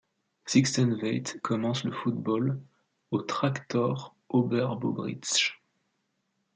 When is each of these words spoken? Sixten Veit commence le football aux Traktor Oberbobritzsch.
Sixten 0.47 0.95
Veit 0.99 1.39
commence 1.43 1.83
le 1.83 1.91
football 1.91 2.59
aux 3.11 3.21
Traktor 3.21 4.15
Oberbobritzsch. 4.29 5.59